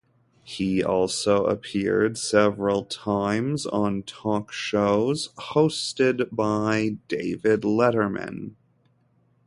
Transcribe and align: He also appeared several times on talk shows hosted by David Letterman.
He 0.43 0.83
also 0.83 1.45
appeared 1.45 2.17
several 2.17 2.85
times 2.85 3.67
on 3.67 4.01
talk 4.01 4.51
shows 4.51 5.29
hosted 5.37 6.29
by 6.35 6.95
David 7.07 7.61
Letterman. 7.61 8.55